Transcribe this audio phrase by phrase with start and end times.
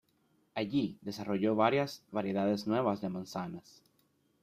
[0.55, 3.83] Allí desarrolló varias variedades nuevas de manzanas.